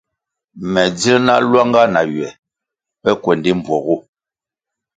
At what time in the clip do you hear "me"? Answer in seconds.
0.71-0.83